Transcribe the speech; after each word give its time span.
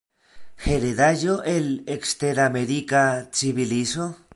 Heredaĵo 0.67 1.37
el 1.53 1.69
eksteramerika 1.99 3.05
civilizo? 3.41 4.15